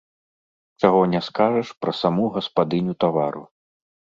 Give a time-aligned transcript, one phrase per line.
[0.81, 3.43] Чаго не скажаш пра саму гаспадыню тавару.